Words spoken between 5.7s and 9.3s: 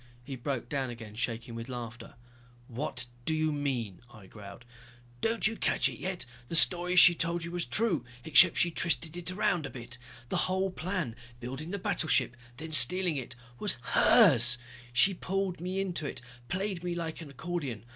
yet? The story she told you was true except she twisted it